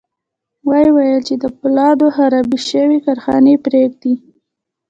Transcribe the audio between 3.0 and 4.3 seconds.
کارخانې پرېږدي